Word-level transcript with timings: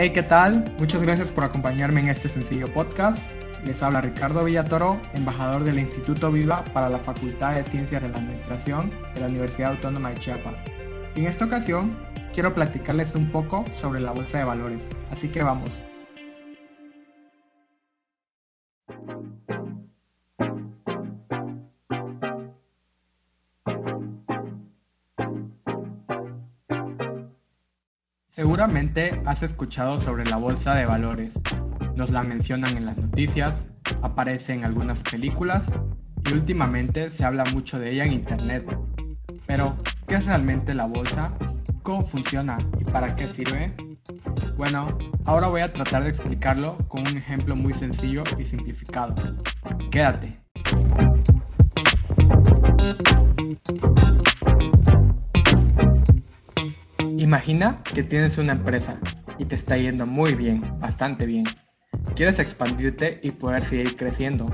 Hey, 0.00 0.10
¿qué 0.10 0.22
tal? 0.22 0.72
Muchas 0.78 1.02
gracias 1.02 1.32
por 1.32 1.42
acompañarme 1.42 1.98
en 1.98 2.08
este 2.08 2.28
sencillo 2.28 2.72
podcast. 2.72 3.20
Les 3.64 3.82
habla 3.82 4.00
Ricardo 4.00 4.44
Villatoro, 4.44 5.00
embajador 5.12 5.64
del 5.64 5.80
Instituto 5.80 6.30
Viva 6.30 6.62
para 6.72 6.88
la 6.88 7.00
Facultad 7.00 7.56
de 7.56 7.64
Ciencias 7.64 8.02
de 8.02 8.08
la 8.08 8.18
Administración 8.18 8.92
de 9.14 9.22
la 9.22 9.26
Universidad 9.26 9.72
Autónoma 9.72 10.10
de 10.10 10.18
Chiapas. 10.20 10.54
En 11.16 11.26
esta 11.26 11.46
ocasión, 11.46 11.98
quiero 12.32 12.54
platicarles 12.54 13.16
un 13.16 13.32
poco 13.32 13.64
sobre 13.74 13.98
la 13.98 14.12
bolsa 14.12 14.38
de 14.38 14.44
valores, 14.44 14.84
así 15.10 15.26
que 15.30 15.42
vamos. 15.42 15.87
Seguramente 28.38 29.20
has 29.26 29.42
escuchado 29.42 29.98
sobre 29.98 30.24
la 30.24 30.36
bolsa 30.36 30.72
de 30.76 30.86
valores. 30.86 31.34
Nos 31.96 32.10
la 32.10 32.22
mencionan 32.22 32.76
en 32.76 32.86
las 32.86 32.96
noticias, 32.96 33.66
aparece 34.00 34.52
en 34.52 34.64
algunas 34.64 35.02
películas 35.02 35.72
y 36.24 36.34
últimamente 36.34 37.10
se 37.10 37.24
habla 37.24 37.42
mucho 37.52 37.80
de 37.80 37.90
ella 37.90 38.04
en 38.04 38.12
internet. 38.12 38.64
Pero, 39.44 39.76
¿qué 40.06 40.14
es 40.14 40.24
realmente 40.24 40.72
la 40.72 40.86
bolsa? 40.86 41.32
¿Cómo 41.82 42.04
funciona 42.04 42.58
y 42.78 42.88
para 42.88 43.16
qué 43.16 43.26
sirve? 43.26 43.74
Bueno, 44.56 44.96
ahora 45.26 45.48
voy 45.48 45.62
a 45.62 45.72
tratar 45.72 46.04
de 46.04 46.10
explicarlo 46.10 46.78
con 46.86 47.00
un 47.00 47.16
ejemplo 47.16 47.56
muy 47.56 47.74
sencillo 47.74 48.22
y 48.38 48.44
simplificado. 48.44 49.16
Quédate. 49.90 50.38
Imagina 57.48 57.82
que 57.94 58.02
tienes 58.02 58.36
una 58.36 58.52
empresa 58.52 59.00
y 59.38 59.46
te 59.46 59.54
está 59.54 59.78
yendo 59.78 60.04
muy 60.04 60.34
bien, 60.34 60.62
bastante 60.80 61.24
bien. 61.24 61.44
Quieres 62.14 62.38
expandirte 62.38 63.20
y 63.22 63.30
poder 63.30 63.64
seguir 63.64 63.96
creciendo, 63.96 64.44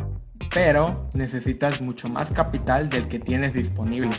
pero 0.55 1.09
necesitas 1.13 1.81
mucho 1.81 2.09
más 2.09 2.31
capital 2.31 2.89
del 2.89 3.09
que 3.09 3.19
tienes 3.19 3.53
disponible 3.55 4.11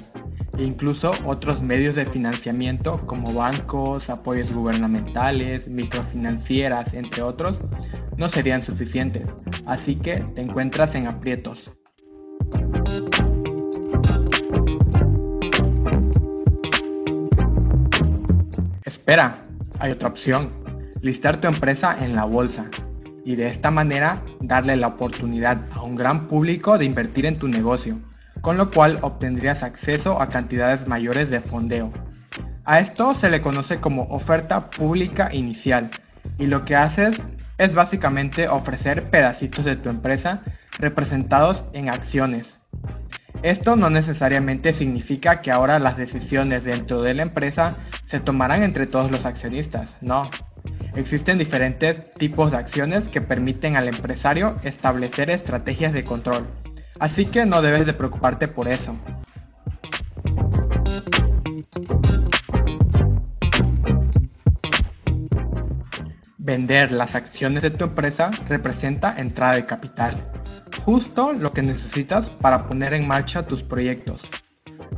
e 0.58 0.64
incluso 0.64 1.12
otros 1.24 1.62
medios 1.62 1.96
de 1.96 2.06
financiamiento 2.06 3.08
como 3.08 3.34
bancos, 3.34 4.10
apoyos 4.10 4.52
gubernamentales, 4.52 5.70
microfinancieras, 5.70 6.94
entre 6.96 7.22
otros, 7.22 7.62
no 8.18 8.28
serían 8.28 8.62
suficientes, 8.62 9.34
así 9.66 9.96
que 9.96 10.18
te 10.36 10.42
encuentras 10.42 10.96
en 10.96 11.08
aprietos. 11.08 11.72
Espera, 19.06 19.46
hay 19.78 19.92
otra 19.92 20.10
opción, 20.10 20.52
listar 21.00 21.38
tu 21.38 21.46
empresa 21.48 21.96
en 22.04 22.16
la 22.16 22.24
bolsa 22.24 22.66
y 23.24 23.36
de 23.36 23.46
esta 23.46 23.70
manera 23.70 24.24
darle 24.42 24.76
la 24.78 24.88
oportunidad 24.88 25.62
a 25.74 25.84
un 25.84 25.96
gran 25.96 26.28
público 26.28 26.80
de 26.80 26.86
invertir 26.86 27.28
en 27.28 27.38
tu 27.38 27.48
negocio, 27.48 28.00
con 28.42 28.58
lo 28.58 28.72
cual 28.72 28.98
obtendrías 29.04 29.62
acceso 29.62 30.20
a 30.20 30.30
cantidades 30.30 30.88
mayores 30.88 31.30
de 31.30 31.40
fondeo. 31.40 31.94
A 32.64 32.80
esto 32.80 33.14
se 33.14 33.30
le 33.30 33.44
conoce 33.44 33.80
como 33.80 34.08
oferta 34.10 34.72
pública 34.72 35.30
inicial 35.32 35.92
y 36.40 36.48
lo 36.48 36.66
que 36.66 36.76
haces 36.76 37.22
es 37.60 37.76
básicamente 37.76 38.48
ofrecer 38.48 39.12
pedacitos 39.12 39.66
de 39.66 39.76
tu 39.76 39.90
empresa 39.90 40.42
representados 40.80 41.64
en 41.74 41.90
acciones 41.90 42.60
esto 43.44 43.76
no 43.76 43.90
necesariamente 43.90 44.74
significa 44.74 45.42
que 45.42 45.52
ahora 45.52 45.80
las 45.80 45.98
decisiones 45.98 46.64
dentro 46.64 47.02
de 47.02 47.14
la 47.14 47.24
empresa 47.24 47.78
se 48.06 48.20
tomarán 48.20 48.64
entre 48.64 48.88
todos 48.88 49.12
los 49.12 49.26
accionistas, 49.26 49.98
no. 50.02 50.30
Existen 50.96 51.38
diferentes 51.38 52.10
tipos 52.12 52.52
de 52.52 52.58
acciones 52.58 53.10
que 53.10 53.22
permiten 53.22 53.76
al 53.76 53.88
empresario 53.88 54.56
establecer 54.64 55.30
estrategias 55.30 55.94
de 55.94 56.06
control, 56.06 56.48
así 57.00 57.26
que 57.26 57.46
no 57.46 57.62
debes 57.62 57.86
de 57.86 57.94
preocuparte 57.94 58.48
por 58.48 58.68
eso. 58.68 58.96
Vender 66.38 66.92
las 66.92 67.16
acciones 67.16 67.64
de 67.64 67.72
tu 67.72 67.86
empresa 67.86 68.30
representa 68.48 69.16
entrada 69.18 69.56
de 69.56 69.66
capital 69.66 70.35
justo 70.86 71.32
lo 71.34 71.52
que 71.52 71.64
necesitas 71.64 72.30
para 72.30 72.68
poner 72.68 72.94
en 72.94 73.08
marcha 73.08 73.48
tus 73.48 73.64
proyectos. 73.64 74.22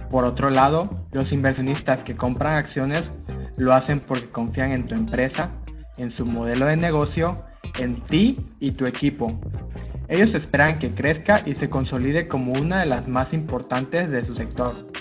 Por 0.09 0.25
otro 0.25 0.49
lado, 0.49 1.07
los 1.13 1.31
inversionistas 1.31 2.03
que 2.03 2.13
compran 2.13 2.57
acciones 2.57 3.13
lo 3.55 3.73
hacen 3.73 4.01
porque 4.01 4.29
confían 4.29 4.73
en 4.73 4.85
tu 4.85 4.95
empresa, 4.95 5.49
en 5.95 6.11
su 6.11 6.25
modelo 6.25 6.65
de 6.65 6.75
negocio, 6.75 7.41
en 7.79 8.01
ti 8.01 8.37
y 8.59 8.71
tu 8.71 8.85
equipo. 8.85 9.39
Ellos 10.09 10.33
esperan 10.33 10.77
que 10.77 10.91
crezca 10.91 11.41
y 11.45 11.55
se 11.55 11.69
consolide 11.69 12.27
como 12.27 12.51
una 12.51 12.81
de 12.81 12.85
las 12.85 13.07
más 13.07 13.31
importantes 13.31 14.09
de 14.09 14.25
su 14.25 14.35
sector. 14.35 14.91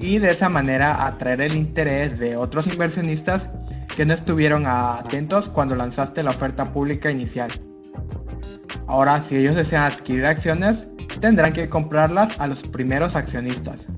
Y 0.00 0.18
de 0.18 0.30
esa 0.30 0.48
manera 0.48 1.06
atraer 1.06 1.42
el 1.42 1.56
interés 1.56 2.18
de 2.18 2.36
otros 2.36 2.66
inversionistas 2.66 3.50
que 3.96 4.04
no 4.04 4.14
estuvieron 4.14 4.66
atentos 4.66 5.48
cuando 5.48 5.76
lanzaste 5.76 6.24
la 6.24 6.30
oferta 6.30 6.72
pública 6.72 7.08
inicial. 7.08 7.52
Ahora, 8.86 9.20
si 9.20 9.36
ellos 9.36 9.56
desean 9.56 9.84
adquirir 9.84 10.26
acciones, 10.26 10.88
tendrán 11.20 11.52
que 11.52 11.68
comprarlas 11.68 12.38
a 12.40 12.46
los 12.46 12.62
primeros 12.62 13.16
accionistas. 13.16 13.88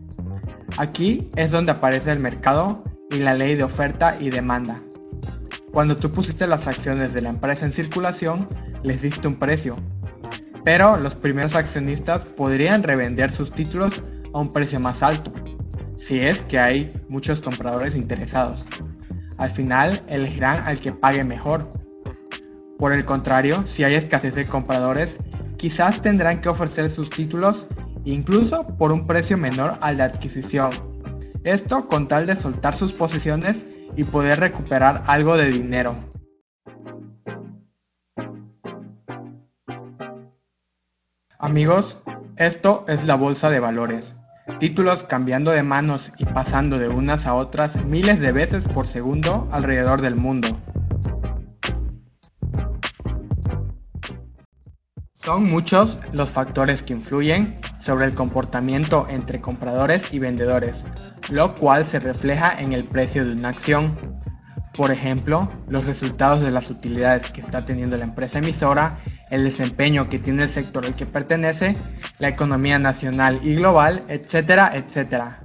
Aquí 0.76 1.28
es 1.36 1.50
donde 1.50 1.72
aparece 1.72 2.10
el 2.10 2.18
mercado 2.18 2.82
y 3.10 3.18
la 3.18 3.34
ley 3.34 3.54
de 3.54 3.64
oferta 3.64 4.16
y 4.20 4.30
demanda. 4.30 4.80
Cuando 5.72 5.96
tú 5.96 6.10
pusiste 6.10 6.46
las 6.46 6.66
acciones 6.66 7.14
de 7.14 7.22
la 7.22 7.30
empresa 7.30 7.66
en 7.66 7.72
circulación, 7.72 8.48
les 8.82 9.02
diste 9.02 9.26
un 9.26 9.36
precio, 9.36 9.76
pero 10.64 10.96
los 10.96 11.14
primeros 11.14 11.54
accionistas 11.54 12.24
podrían 12.24 12.82
revender 12.82 13.30
sus 13.30 13.52
títulos 13.52 14.02
a 14.32 14.38
un 14.38 14.50
precio 14.50 14.80
más 14.80 15.02
alto, 15.02 15.32
si 15.96 16.20
es 16.20 16.42
que 16.42 16.58
hay 16.58 16.90
muchos 17.08 17.40
compradores 17.40 17.96
interesados. 17.96 18.64
Al 19.38 19.50
final 19.50 20.02
elegirán 20.08 20.64
al 20.66 20.78
que 20.78 20.92
pague 20.92 21.24
mejor 21.24 21.68
por 22.78 22.92
el 22.92 23.04
contrario, 23.04 23.64
si 23.66 23.84
hay 23.84 23.94
escasez 23.94 24.34
de 24.34 24.46
compradores, 24.46 25.18
quizás 25.56 26.02
tendrán 26.02 26.40
que 26.40 26.48
ofrecer 26.48 26.90
sus 26.90 27.10
títulos 27.10 27.66
incluso 28.04 28.66
por 28.76 28.92
un 28.92 29.06
precio 29.06 29.38
menor 29.38 29.78
al 29.80 29.96
de 29.96 30.02
adquisición. 30.02 30.70
Esto 31.44 31.88
con 31.88 32.08
tal 32.08 32.26
de 32.26 32.36
soltar 32.36 32.76
sus 32.76 32.92
posiciones 32.92 33.64
y 33.96 34.04
poder 34.04 34.40
recuperar 34.40 35.04
algo 35.06 35.36
de 35.36 35.48
dinero. 35.48 35.94
Amigos, 41.38 42.02
esto 42.36 42.84
es 42.88 43.04
la 43.04 43.16
bolsa 43.16 43.50
de 43.50 43.60
valores. 43.60 44.14
Títulos 44.58 45.04
cambiando 45.04 45.50
de 45.50 45.62
manos 45.62 46.12
y 46.18 46.24
pasando 46.24 46.78
de 46.78 46.88
unas 46.88 47.26
a 47.26 47.34
otras 47.34 47.82
miles 47.84 48.20
de 48.20 48.32
veces 48.32 48.66
por 48.68 48.86
segundo 48.86 49.48
alrededor 49.52 50.00
del 50.00 50.16
mundo. 50.16 50.48
Son 55.24 55.48
muchos 55.48 55.98
los 56.12 56.32
factores 56.32 56.82
que 56.82 56.92
influyen 56.92 57.58
sobre 57.78 58.04
el 58.04 58.14
comportamiento 58.14 59.06
entre 59.08 59.40
compradores 59.40 60.12
y 60.12 60.18
vendedores, 60.18 60.84
lo 61.30 61.54
cual 61.54 61.86
se 61.86 61.98
refleja 61.98 62.60
en 62.60 62.74
el 62.74 62.84
precio 62.84 63.24
de 63.24 63.32
una 63.32 63.48
acción. 63.48 63.96
Por 64.76 64.90
ejemplo, 64.90 65.50
los 65.66 65.86
resultados 65.86 66.42
de 66.42 66.50
las 66.50 66.68
utilidades 66.68 67.30
que 67.30 67.40
está 67.40 67.64
teniendo 67.64 67.96
la 67.96 68.04
empresa 68.04 68.40
emisora, 68.40 68.98
el 69.30 69.44
desempeño 69.44 70.10
que 70.10 70.18
tiene 70.18 70.42
el 70.42 70.50
sector 70.50 70.84
al 70.84 70.94
que 70.94 71.06
pertenece, 71.06 71.74
la 72.18 72.28
economía 72.28 72.78
nacional 72.78 73.40
y 73.42 73.54
global, 73.54 74.04
etcétera, 74.08 74.72
etcétera. 74.74 75.43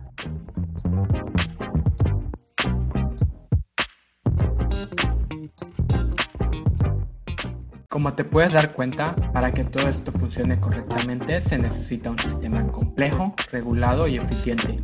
Como 7.91 8.13
te 8.13 8.23
puedes 8.23 8.53
dar 8.53 8.73
cuenta, 8.73 9.15
para 9.33 9.51
que 9.51 9.63
todo 9.63 9.89
esto 9.89 10.11
funcione 10.11 10.59
correctamente 10.59 11.41
se 11.41 11.57
necesita 11.57 12.11
un 12.11 12.19
sistema 12.19 12.67
complejo, 12.67 13.33
regulado 13.51 14.07
y 14.07 14.17
eficiente. 14.17 14.79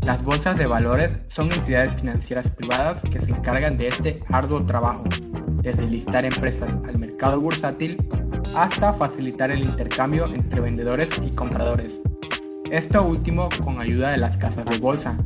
Las 0.00 0.24
bolsas 0.24 0.58
de 0.58 0.66
valores 0.66 1.16
son 1.28 1.52
entidades 1.52 1.92
financieras 1.92 2.50
privadas 2.50 3.00
que 3.02 3.20
se 3.20 3.30
encargan 3.30 3.76
de 3.76 3.86
este 3.86 4.24
arduo 4.30 4.66
trabajo, 4.66 5.04
desde 5.62 5.86
listar 5.86 6.24
empresas 6.24 6.76
al 6.84 6.98
mercado 6.98 7.40
bursátil 7.40 8.04
hasta 8.56 8.92
facilitar 8.92 9.52
el 9.52 9.62
intercambio 9.62 10.26
entre 10.26 10.62
vendedores 10.62 11.10
y 11.24 11.30
compradores. 11.30 12.02
Esto 12.72 13.04
último 13.04 13.50
con 13.62 13.80
ayuda 13.80 14.10
de 14.10 14.16
las 14.16 14.36
casas 14.36 14.64
de 14.64 14.78
bolsa, 14.78 15.16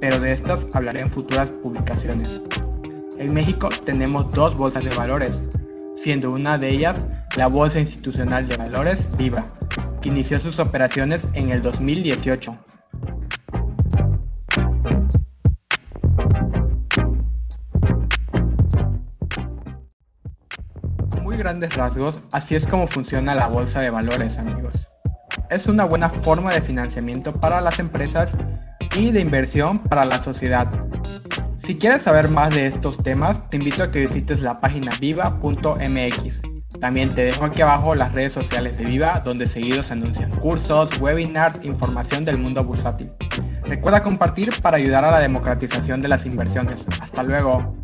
pero 0.00 0.20
de 0.20 0.30
estas 0.30 0.64
hablaré 0.76 1.00
en 1.00 1.10
futuras 1.10 1.50
publicaciones. 1.50 2.40
En 3.18 3.34
México 3.34 3.68
tenemos 3.84 4.32
dos 4.32 4.56
bolsas 4.56 4.84
de 4.84 4.94
valores, 4.94 5.42
siendo 6.02 6.32
una 6.32 6.58
de 6.58 6.70
ellas 6.70 7.04
la 7.36 7.46
Bolsa 7.46 7.78
Institucional 7.78 8.48
de 8.48 8.56
Valores 8.56 9.06
Viva, 9.16 9.46
que 10.00 10.08
inició 10.08 10.40
sus 10.40 10.58
operaciones 10.58 11.28
en 11.34 11.52
el 11.52 11.62
2018. 11.62 12.58
grandes 21.38 21.74
rasgos, 21.74 22.20
así 22.32 22.54
es 22.54 22.68
como 22.68 22.86
funciona 22.86 23.34
la 23.34 23.48
bolsa 23.48 23.80
de 23.80 23.90
valores, 23.90 24.38
amigos. 24.38 24.88
Es 25.50 25.66
una 25.66 25.84
buena 25.84 26.08
forma 26.08 26.54
de 26.54 26.60
financiamiento 26.60 27.32
para 27.32 27.60
las 27.60 27.80
empresas 27.80 28.36
y 28.96 29.10
de 29.10 29.20
inversión 29.20 29.80
para 29.80 30.04
la 30.04 30.20
sociedad. 30.20 30.68
Si 31.62 31.76
quieres 31.76 32.02
saber 32.02 32.28
más 32.28 32.52
de 32.52 32.66
estos 32.66 33.00
temas, 33.04 33.48
te 33.48 33.56
invito 33.56 33.84
a 33.84 33.90
que 33.92 34.00
visites 34.00 34.42
la 34.42 34.60
página 34.60 34.90
viva.mx. 35.00 36.42
También 36.80 37.14
te 37.14 37.24
dejo 37.24 37.44
aquí 37.44 37.62
abajo 37.62 37.94
las 37.94 38.10
redes 38.12 38.32
sociales 38.32 38.78
de 38.78 38.84
Viva, 38.84 39.22
donde 39.24 39.46
seguidos 39.46 39.86
se 39.86 39.92
anuncian 39.92 40.30
cursos, 40.30 40.98
webinars, 41.00 41.64
información 41.64 42.24
del 42.24 42.38
mundo 42.38 42.64
bursátil. 42.64 43.12
Recuerda 43.64 44.02
compartir 44.02 44.50
para 44.60 44.78
ayudar 44.78 45.04
a 45.04 45.12
la 45.12 45.20
democratización 45.20 46.02
de 46.02 46.08
las 46.08 46.26
inversiones. 46.26 46.84
Hasta 47.00 47.22
luego. 47.22 47.81